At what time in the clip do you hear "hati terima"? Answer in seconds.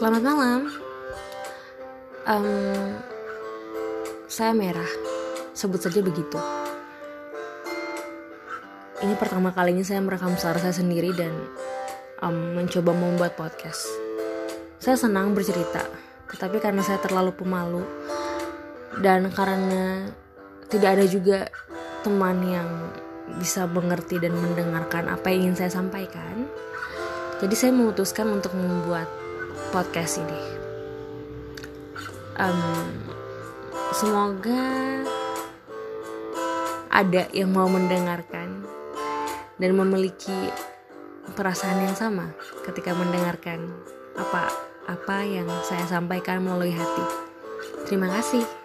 46.74-48.10